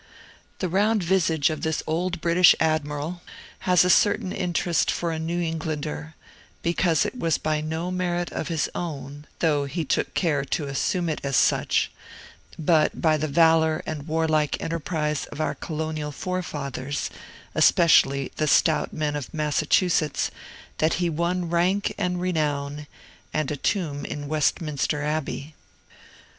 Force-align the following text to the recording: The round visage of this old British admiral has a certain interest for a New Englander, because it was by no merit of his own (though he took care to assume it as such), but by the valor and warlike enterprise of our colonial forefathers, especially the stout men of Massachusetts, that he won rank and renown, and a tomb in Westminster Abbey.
The 0.57 0.67
round 0.67 1.03
visage 1.03 1.51
of 1.51 1.61
this 1.61 1.83
old 1.85 2.21
British 2.21 2.55
admiral 2.59 3.21
has 3.69 3.85
a 3.85 3.89
certain 3.91 4.31
interest 4.31 4.89
for 4.89 5.11
a 5.11 5.19
New 5.19 5.39
Englander, 5.39 6.15
because 6.63 7.05
it 7.05 7.19
was 7.19 7.37
by 7.37 7.61
no 7.61 7.91
merit 7.91 8.31
of 8.31 8.47
his 8.47 8.67
own 8.73 9.27
(though 9.41 9.65
he 9.65 9.85
took 9.85 10.15
care 10.15 10.43
to 10.43 10.65
assume 10.65 11.07
it 11.07 11.21
as 11.23 11.35
such), 11.37 11.91
but 12.57 12.99
by 12.99 13.15
the 13.15 13.27
valor 13.27 13.83
and 13.85 14.07
warlike 14.07 14.59
enterprise 14.59 15.25
of 15.25 15.39
our 15.39 15.53
colonial 15.53 16.11
forefathers, 16.11 17.11
especially 17.53 18.31
the 18.37 18.47
stout 18.47 18.91
men 18.91 19.15
of 19.15 19.31
Massachusetts, 19.31 20.31
that 20.79 20.93
he 20.95 21.11
won 21.11 21.47
rank 21.47 21.93
and 21.99 22.19
renown, 22.19 22.87
and 23.35 23.51
a 23.51 23.55
tomb 23.55 24.03
in 24.05 24.27
Westminster 24.27 25.03
Abbey. 25.03 25.53